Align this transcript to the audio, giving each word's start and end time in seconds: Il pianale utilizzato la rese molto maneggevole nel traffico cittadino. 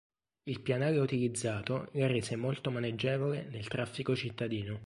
Il 0.45 0.61
pianale 0.63 0.97
utilizzato 0.97 1.89
la 1.91 2.07
rese 2.07 2.35
molto 2.35 2.71
maneggevole 2.71 3.45
nel 3.51 3.67
traffico 3.67 4.15
cittadino. 4.15 4.79